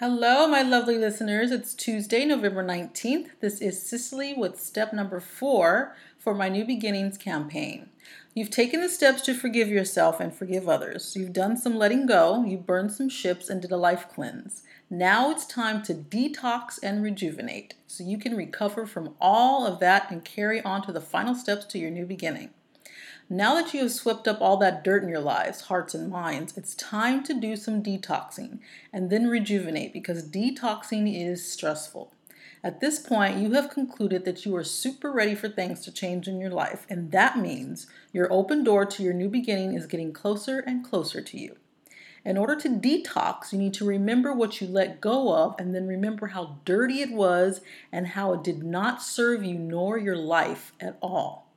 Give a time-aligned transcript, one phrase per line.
[0.00, 1.50] Hello, my lovely listeners.
[1.50, 3.30] It's Tuesday, November 19th.
[3.40, 7.88] This is Cicely with step number four for my New Beginnings campaign.
[8.32, 11.16] You've taken the steps to forgive yourself and forgive others.
[11.16, 14.62] You've done some letting go, you burned some ships, and did a life cleanse.
[14.88, 20.12] Now it's time to detox and rejuvenate so you can recover from all of that
[20.12, 22.50] and carry on to the final steps to your new beginning.
[23.30, 26.56] Now that you have swept up all that dirt in your lives, hearts, and minds,
[26.56, 28.58] it's time to do some detoxing
[28.90, 32.10] and then rejuvenate because detoxing is stressful.
[32.64, 36.26] At this point, you have concluded that you are super ready for things to change
[36.26, 40.14] in your life, and that means your open door to your new beginning is getting
[40.14, 41.56] closer and closer to you.
[42.24, 45.86] In order to detox, you need to remember what you let go of and then
[45.86, 47.60] remember how dirty it was
[47.92, 51.47] and how it did not serve you nor your life at all.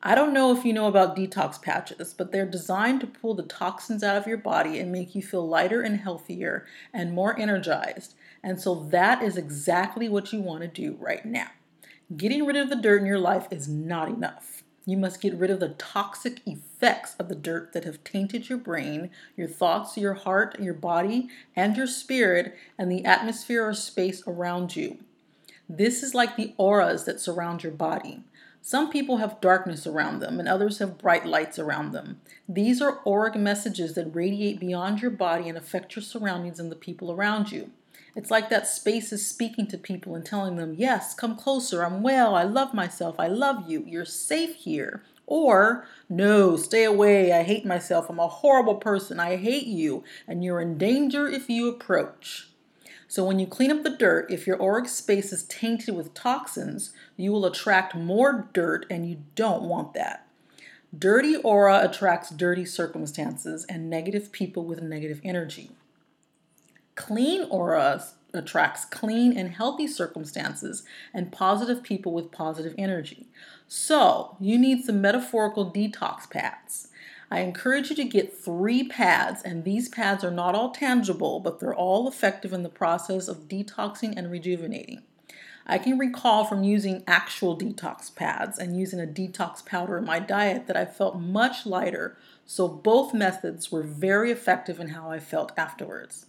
[0.00, 3.42] I don't know if you know about detox patches, but they're designed to pull the
[3.42, 8.14] toxins out of your body and make you feel lighter and healthier and more energized.
[8.42, 11.48] And so that is exactly what you want to do right now.
[12.16, 14.62] Getting rid of the dirt in your life is not enough.
[14.86, 18.56] You must get rid of the toxic effects of the dirt that have tainted your
[18.56, 24.22] brain, your thoughts, your heart, your body, and your spirit, and the atmosphere or space
[24.26, 24.98] around you.
[25.68, 28.22] This is like the auras that surround your body.
[28.68, 32.20] Some people have darkness around them, and others have bright lights around them.
[32.46, 36.76] These are auric messages that radiate beyond your body and affect your surroundings and the
[36.76, 37.70] people around you.
[38.14, 41.82] It's like that space is speaking to people and telling them, Yes, come closer.
[41.82, 42.34] I'm well.
[42.34, 43.18] I love myself.
[43.18, 43.84] I love you.
[43.86, 45.02] You're safe here.
[45.26, 47.32] Or, No, stay away.
[47.32, 48.10] I hate myself.
[48.10, 49.18] I'm a horrible person.
[49.18, 50.04] I hate you.
[50.26, 52.50] And you're in danger if you approach.
[53.08, 56.92] So when you clean up the dirt, if your auric space is tainted with toxins,
[57.16, 60.26] you will attract more dirt and you don't want that.
[60.96, 65.70] Dirty aura attracts dirty circumstances and negative people with negative energy.
[66.96, 70.82] Clean aura attracts clean and healthy circumstances
[71.14, 73.26] and positive people with positive energy.
[73.66, 76.88] So, you need some metaphorical detox pads.
[77.30, 81.60] I encourage you to get three pads, and these pads are not all tangible, but
[81.60, 85.02] they're all effective in the process of detoxing and rejuvenating.
[85.66, 90.18] I can recall from using actual detox pads and using a detox powder in my
[90.18, 95.18] diet that I felt much lighter, so both methods were very effective in how I
[95.18, 96.24] felt afterwards.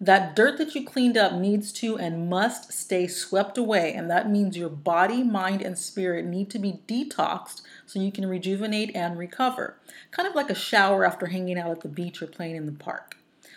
[0.00, 4.30] That dirt that you cleaned up needs to and must stay swept away, and that
[4.30, 9.18] means your body, mind, and spirit need to be detoxed so you can rejuvenate and
[9.18, 9.76] recover.
[10.10, 12.72] Kind of like a shower after hanging out at the beach or playing in the
[12.72, 13.16] park.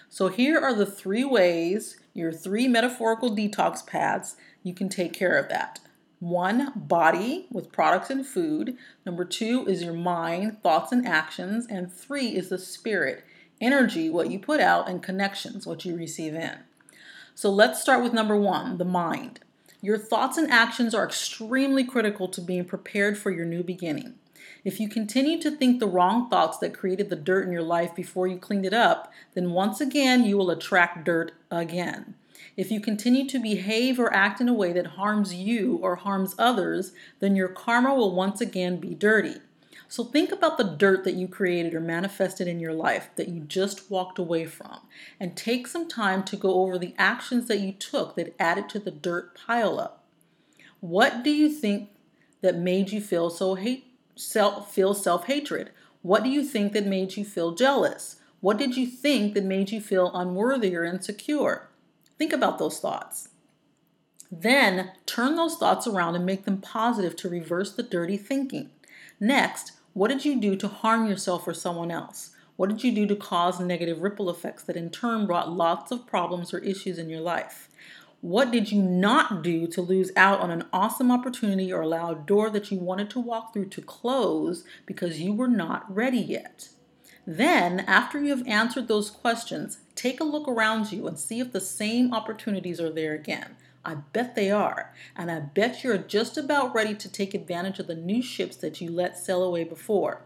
[0.10, 5.38] So, here are the three ways, your three metaphorical detox pads, you can take care
[5.38, 5.80] of that.
[6.20, 8.78] One, body with products and food.
[9.08, 11.66] Number two is your mind, thoughts, and actions.
[11.68, 13.24] And three is the spirit
[13.62, 16.58] energy, what you put out, and connections, what you receive in.
[17.36, 19.40] So let's start with number one the mind.
[19.82, 24.16] Your thoughts and actions are extremely critical to being prepared for your new beginning.
[24.64, 27.96] If you continue to think the wrong thoughts that created the dirt in your life
[27.96, 32.14] before you cleaned it up, then once again you will attract dirt again.
[32.56, 36.36] If you continue to behave or act in a way that harms you or harms
[36.38, 39.38] others, then your karma will once again be dirty.
[39.91, 43.41] So think about the dirt that you created or manifested in your life that you
[43.41, 44.79] just walked away from
[45.19, 48.80] and take some time to go over the actions that you took that added to
[48.80, 49.96] the dirt pileup.
[50.80, 51.90] What do you think
[52.40, 53.84] that made you feel so hate
[54.16, 55.72] self feel self-hatred?
[56.03, 58.16] What do you think that made you feel jealous?
[58.40, 61.68] What did you think that made you feel unworthy or insecure?
[62.18, 63.28] Think about those thoughts.
[64.31, 68.69] Then turn those thoughts around and make them positive to reverse the dirty thinking.
[69.19, 72.31] Next, what did you do to harm yourself or someone else?
[72.56, 76.06] What did you do to cause negative ripple effects that in turn brought lots of
[76.06, 77.69] problems or issues in your life?
[78.22, 82.16] What did you not do to lose out on an awesome opportunity or allow a
[82.16, 86.69] door that you wanted to walk through to close because you were not ready yet?
[87.25, 91.51] Then, after you have answered those questions, take a look around you and see if
[91.51, 93.56] the same opportunities are there again.
[93.83, 94.94] I bet they are.
[95.16, 98.81] And I bet you're just about ready to take advantage of the new ships that
[98.81, 100.22] you let sail away before.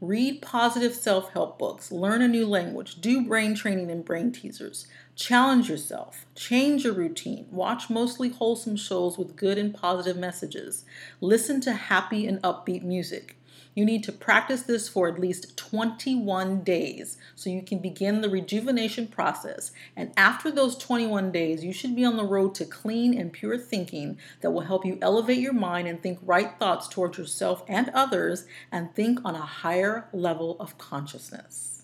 [0.00, 4.88] Read positive self help books, learn a new language, do brain training and brain teasers,
[5.14, 10.84] challenge yourself, change your routine, watch mostly wholesome shows with good and positive messages,
[11.20, 13.36] listen to happy and upbeat music.
[13.74, 18.28] You need to practice this for at least 21 days so you can begin the
[18.28, 19.72] rejuvenation process.
[19.96, 23.56] And after those 21 days, you should be on the road to clean and pure
[23.56, 27.88] thinking that will help you elevate your mind and think right thoughts towards yourself and
[27.90, 31.81] others and think on a higher level of consciousness.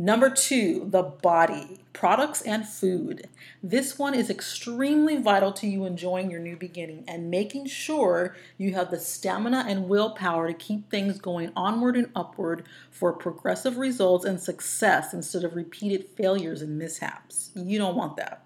[0.00, 3.26] Number two, the body, products and food.
[3.60, 8.74] This one is extremely vital to you enjoying your new beginning and making sure you
[8.74, 14.24] have the stamina and willpower to keep things going onward and upward for progressive results
[14.24, 17.50] and success instead of repeated failures and mishaps.
[17.56, 18.44] You don't want that.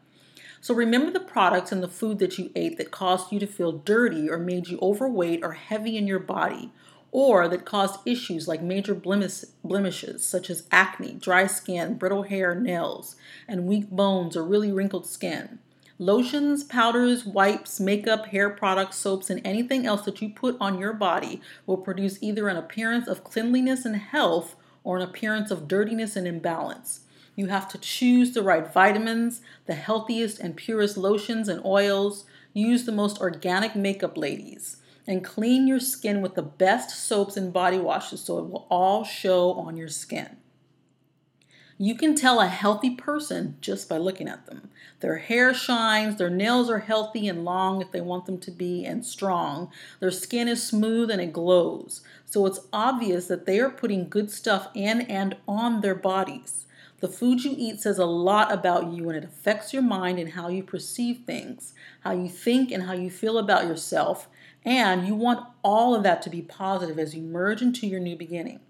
[0.62, 3.72] So remember the products and the food that you ate that caused you to feel
[3.72, 6.72] dirty or made you overweight or heavy in your body
[7.12, 12.54] or that caused issues like major blemish, blemishes such as acne, dry skin, brittle hair,
[12.54, 13.14] nails,
[13.46, 15.58] and weak bones or really wrinkled skin.
[15.98, 20.94] Lotions, powders, wipes, makeup, hair products, soaps, and anything else that you put on your
[20.94, 26.16] body will produce either an appearance of cleanliness and health or an appearance of dirtiness
[26.16, 27.00] and imbalance.
[27.36, 32.24] You have to choose the right vitamins, the healthiest and purest lotions and oils.
[32.54, 37.52] Use the most organic makeup, ladies and clean your skin with the best soaps and
[37.52, 40.36] body washes so it will all show on your skin.
[41.78, 44.70] You can tell a healthy person just by looking at them.
[45.00, 48.84] Their hair shines, their nails are healthy and long if they want them to be,
[48.84, 49.68] and strong.
[49.98, 52.02] Their skin is smooth and it glows.
[52.24, 56.66] So it's obvious that they are putting good stuff in and on their bodies.
[57.00, 60.34] The food you eat says a lot about you and it affects your mind and
[60.34, 64.28] how you perceive things, how you think and how you feel about yourself,
[64.64, 68.16] and you want all of that to be positive as you merge into your new
[68.16, 68.60] beginning.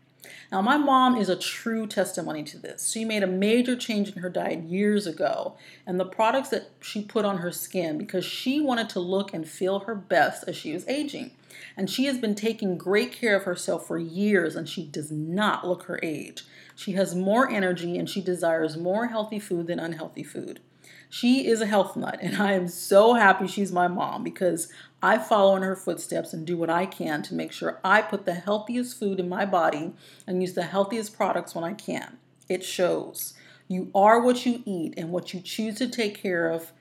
[0.50, 2.90] Now, my mom is a true testimony to this.
[2.90, 5.56] She made a major change in her diet years ago
[5.86, 9.48] and the products that she put on her skin because she wanted to look and
[9.48, 11.32] feel her best as she was aging.
[11.76, 15.66] And she has been taking great care of herself for years and she does not
[15.66, 16.44] look her age.
[16.76, 20.60] She has more energy and she desires more healthy food than unhealthy food.
[21.08, 24.68] She is a health nut, and I am so happy she's my mom because
[25.02, 28.24] I follow in her footsteps and do what I can to make sure I put
[28.24, 29.94] the healthiest food in my body
[30.26, 32.18] and use the healthiest products when I can.
[32.48, 33.34] It shows.
[33.66, 36.72] You are what you eat and what you choose to take care of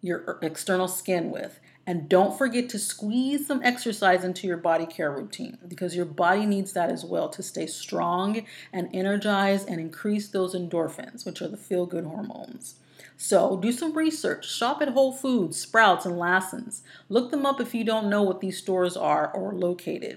[0.00, 1.60] your er, external skin with.
[1.86, 6.46] And don't forget to squeeze some exercise into your body care routine because your body
[6.46, 11.48] needs that as well to stay strong and energized and increase those endorphins, which are
[11.48, 12.79] the feel good hormones.
[13.22, 14.50] So do some research.
[14.50, 16.82] Shop at Whole Foods, Sprouts, and Lassen's.
[17.10, 20.16] Look them up if you don't know what these stores are or located.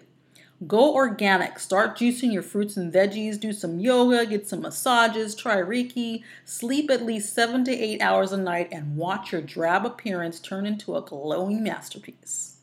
[0.65, 1.59] Go organic.
[1.59, 3.37] Start juicing your fruits and veggies.
[3.37, 4.25] Do some yoga.
[4.25, 5.35] Get some massages.
[5.35, 6.23] Try Reiki.
[6.45, 10.65] Sleep at least seven to eight hours a night and watch your drab appearance turn
[10.65, 12.55] into a glowing masterpiece.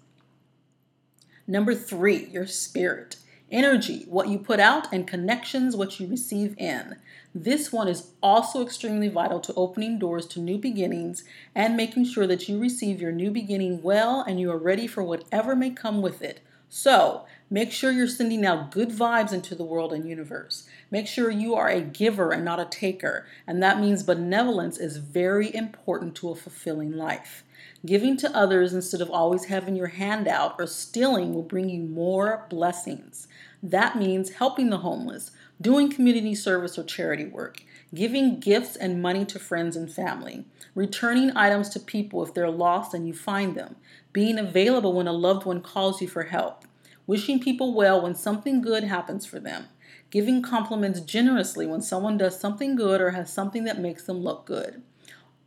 [1.47, 3.17] Number three, your spirit.
[3.51, 6.97] Energy, what you put out, and connections, what you receive in.
[7.35, 11.23] This one is also extremely vital to opening doors to new beginnings
[11.55, 15.05] and making sure that you receive your new beginning well and you are ready for
[15.05, 16.41] whatever may come with it.
[16.73, 20.69] So, make sure you're sending out good vibes into the world and universe.
[20.91, 24.99] Make sure you are a giver and not a taker, and that means benevolence is
[24.99, 27.43] very important to a fulfilling life.
[27.85, 31.83] Giving to others instead of always having your hand out or stealing will bring you
[31.83, 33.27] more blessings.
[33.63, 37.63] That means helping the homeless, doing community service or charity work,
[37.95, 42.95] giving gifts and money to friends and family, returning items to people if they're lost
[42.95, 43.77] and you find them,
[44.13, 46.65] being available when a loved one calls you for help,
[47.07, 49.67] wishing people well when something good happens for them,
[50.11, 54.47] giving compliments generously when someone does something good or has something that makes them look
[54.47, 54.83] good.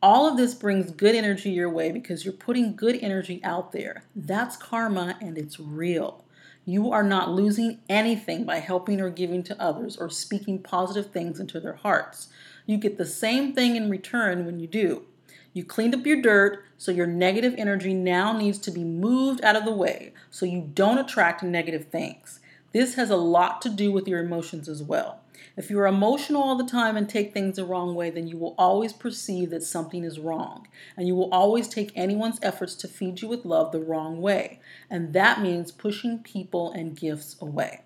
[0.02, 4.04] All of this brings good energy your way because you're putting good energy out there.
[4.14, 6.23] That's karma and it's real.
[6.66, 11.40] You are not losing anything by helping or giving to others or speaking positive things
[11.40, 12.30] into their hearts.
[12.66, 15.04] You get the same thing in return when you do.
[15.52, 19.56] You cleaned up your dirt, so your negative energy now needs to be moved out
[19.56, 22.40] of the way so you don't attract negative things.
[22.72, 25.23] This has a lot to do with your emotions as well.
[25.56, 28.56] If you're emotional all the time and take things the wrong way, then you will
[28.58, 30.68] always perceive that something is wrong.
[30.98, 34.60] And you will always take anyone's efforts to feed you with love the wrong way.
[34.90, 37.82] And that means pushing people and gifts away.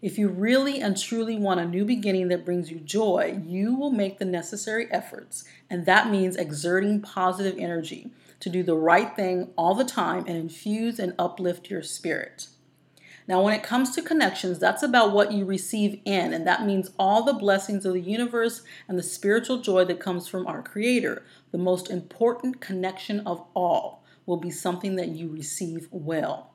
[0.00, 3.92] If you really and truly want a new beginning that brings you joy, you will
[3.92, 5.44] make the necessary efforts.
[5.70, 10.36] And that means exerting positive energy to do the right thing all the time and
[10.36, 12.48] infuse and uplift your spirit.
[13.32, 16.90] Now, when it comes to connections, that's about what you receive in, and that means
[16.98, 21.24] all the blessings of the universe and the spiritual joy that comes from our Creator.
[21.50, 26.52] The most important connection of all will be something that you receive well.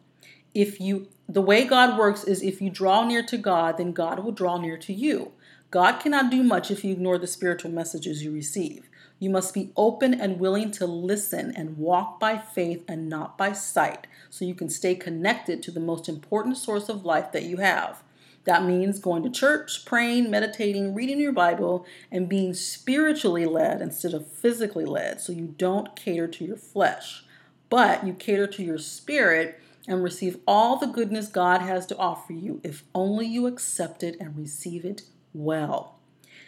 [0.53, 4.19] If you the way God works is if you draw near to God, then God
[4.19, 5.31] will draw near to you.
[5.71, 8.87] God cannot do much if you ignore the spiritual messages you receive.
[9.19, 13.51] You must be open and willing to listen and walk by faith and not by
[13.51, 17.57] sight so you can stay connected to the most important source of life that you
[17.57, 18.03] have.
[18.43, 24.13] That means going to church, praying, meditating, reading your Bible, and being spiritually led instead
[24.13, 25.19] of physically led.
[25.19, 27.25] So you don't cater to your flesh,
[27.69, 32.33] but you cater to your spirit and receive all the goodness God has to offer
[32.33, 35.01] you if only you accept it and receive it
[35.33, 35.96] well.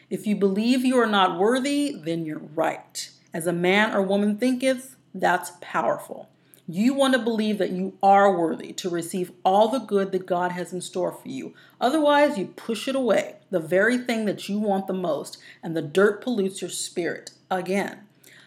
[0.09, 3.11] If you believe you are not worthy, then you're right.
[3.33, 6.29] As a man or woman thinketh, that's powerful.
[6.67, 10.51] You want to believe that you are worthy to receive all the good that God
[10.51, 11.53] has in store for you.
[11.81, 15.81] Otherwise, you push it away, the very thing that you want the most, and the
[15.81, 18.01] dirt pollutes your spirit again.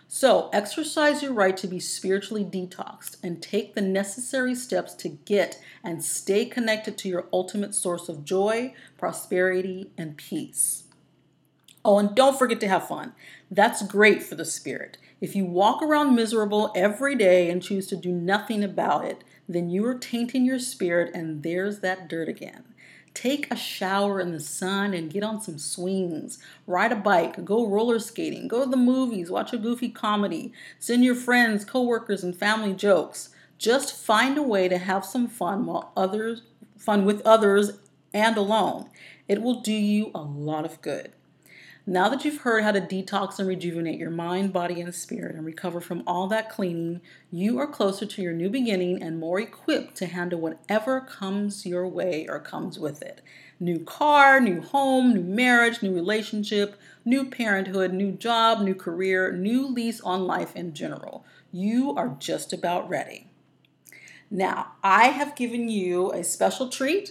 [0.07, 5.61] So, exercise your right to be spiritually detoxed and take the necessary steps to get
[5.83, 10.85] and stay connected to your ultimate source of joy, prosperity, and peace.
[11.85, 13.12] Oh, and don't forget to have fun.
[13.51, 14.99] That's great for the spirit.
[15.21, 19.71] If you walk around miserable every day and choose to do nothing about it, then
[19.71, 22.65] you are tainting your spirit, and there's that dirt again.
[23.15, 26.39] Take a shower in the sun and get on some swings.
[26.67, 31.05] Ride a bike, go roller skating, go to the movies, watch a goofy comedy, send
[31.05, 33.29] your friends, coworkers, and family jokes.
[33.59, 36.43] Just find a way to have some fun while others
[36.83, 37.79] fun with others
[38.12, 38.91] and alone.
[39.29, 41.12] It will do you a lot of good.
[41.87, 45.45] Now that you've heard how to detox and rejuvenate your mind, body, and spirit and
[45.45, 47.01] recover from all that cleaning,
[47.33, 51.89] you are closer to your new beginning and more equipped to handle whatever comes your
[51.89, 53.21] way or comes with it.
[53.59, 59.67] New car, new home, new marriage, new relationship, new parenthood, new job, new career, new
[59.67, 61.25] lease on life in general.
[61.51, 63.27] You are just about ready.
[64.31, 67.11] Now, I have given you a special treat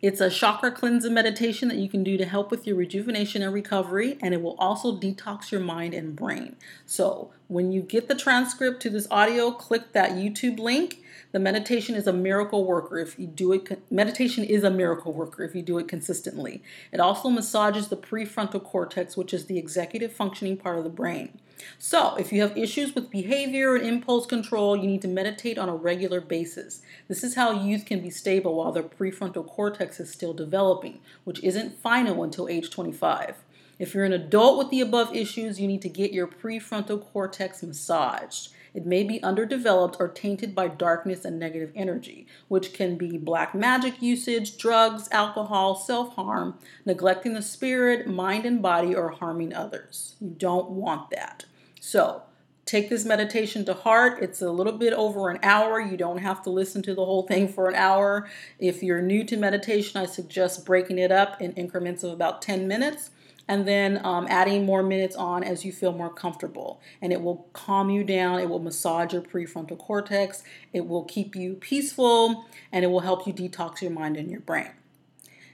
[0.00, 3.52] it's a chakra cleansing meditation that you can do to help with your rejuvenation and
[3.52, 6.54] recovery, and it will also detox your mind and brain.
[6.86, 11.02] So, when you get the transcript to this audio, click that YouTube link.
[11.32, 13.82] The meditation is a miracle worker if you do it.
[13.90, 16.62] Meditation is a miracle worker if you do it consistently.
[16.92, 21.40] It also massages the prefrontal cortex, which is the executive functioning part of the brain.
[21.78, 25.68] So, if you have issues with behavior and impulse control, you need to meditate on
[25.68, 26.82] a regular basis.
[27.08, 31.42] This is how youth can be stable while their prefrontal cortex is still developing, which
[31.42, 33.36] isn't final until age 25.
[33.78, 37.62] If you're an adult with the above issues, you need to get your prefrontal cortex
[37.62, 38.50] massaged.
[38.74, 43.54] It may be underdeveloped or tainted by darkness and negative energy, which can be black
[43.54, 50.16] magic usage, drugs, alcohol, self harm, neglecting the spirit, mind, and body, or harming others.
[50.20, 51.46] You don't want that.
[51.80, 52.22] So,
[52.68, 54.22] take this meditation to heart.
[54.22, 55.80] It's a little bit over an hour.
[55.80, 58.28] You don't have to listen to the whole thing for an hour.
[58.58, 62.68] If you're new to meditation, I suggest breaking it up in increments of about 10
[62.68, 63.10] minutes
[63.48, 66.80] and then um, adding more minutes on as you feel more comfortable.
[67.02, 71.34] And it will calm you down, it will massage your prefrontal cortex, it will keep
[71.34, 74.70] you peaceful, and it will help you detox your mind and your brain.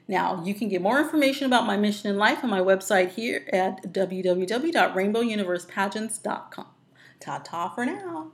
[0.06, 3.46] Now, you can get more information about my mission in life on my website here
[3.52, 6.66] at www.rainbowuniversepageants.com.
[7.20, 8.32] Ta ta for now.